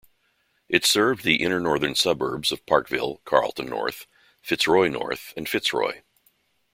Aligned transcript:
It 0.67 0.83
served 0.83 1.23
the 1.23 1.43
inner-northern 1.43 1.93
suburbs 1.93 2.51
of 2.51 2.65
Parkville, 2.65 3.21
Carlton 3.23 3.67
North, 3.67 4.07
Fitzroy 4.41 4.87
North, 4.87 5.31
and 5.37 5.47
Fitzroy. 5.47 6.01